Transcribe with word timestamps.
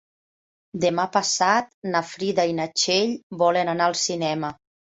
Demà 0.85 1.05
passat 1.17 1.69
na 1.93 2.03
Frida 2.13 2.47
i 2.55 2.57
na 2.63 2.69
Txell 2.73 3.15
volen 3.45 3.73
anar 3.77 3.93
al 3.93 4.01
cinema. 4.09 4.55